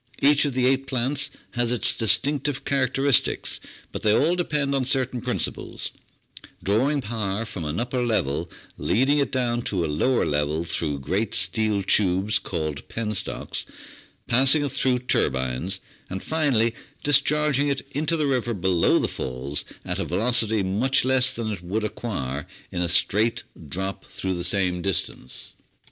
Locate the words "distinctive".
1.93-2.65